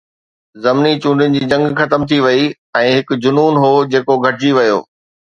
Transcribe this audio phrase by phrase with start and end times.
[0.67, 2.41] ضمني چونڊن جي جنگ ختم ٿي وئي
[2.81, 4.79] ۽ هڪ جنون هو جيڪو گهٽجي ويو